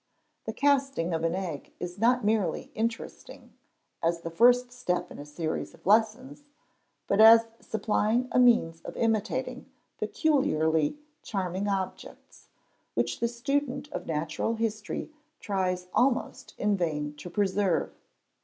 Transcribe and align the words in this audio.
The 0.45 0.53
casting 0.53 1.13
of 1.13 1.23
an 1.23 1.35
egg 1.35 1.73
is 1.79 1.99
not 1.99 2.25
merely 2.25 2.71
interesting 2.73 3.53
as 4.01 4.21
the 4.21 4.31
first 4.31 4.71
step 4.71 5.11
in 5.11 5.19
a 5.19 5.25
series 5.27 5.75
of 5.75 5.85
lessons, 5.85 6.43
but 7.05 7.21
as 7.21 7.45
supplying 7.59 8.27
a 8.31 8.39
means 8.39 8.81
of 8.81 8.97
imitating 8.97 9.69
peculiarly 9.99 10.97
charming 11.21 11.67
objects, 11.67 12.47
which 12.95 13.19
the 13.19 13.27
student 13.27 13.91
of 13.91 14.07
natural 14.07 14.55
history 14.55 15.11
tries 15.39 15.85
almost 15.93 16.55
in 16.57 16.75
vain 16.75 17.13
to 17.17 17.29
preserve. 17.29 17.93